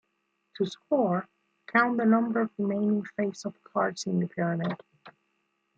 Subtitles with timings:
[0.55, 1.27] To score,
[1.67, 4.81] count the number of remaining face up cards in the pyramid.